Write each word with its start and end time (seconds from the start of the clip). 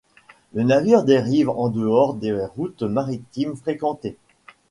Le 0.55 0.63
navire 0.63 1.03
dérive 1.03 1.49
en 1.49 1.69
dehors 1.69 2.15
des 2.15 2.31
routes 2.55 2.81
maritimes 2.81 3.55
fréquentées. 3.55 4.17